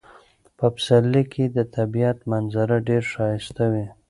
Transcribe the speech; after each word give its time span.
په 0.57 0.65
پسرلي 0.75 1.23
کې 1.33 1.43
د 1.57 1.57
طبیعت 1.75 2.17
منظره 2.31 2.77
ډیره 2.87 3.07
ښایسته 3.13 3.65
وي. 3.71 3.87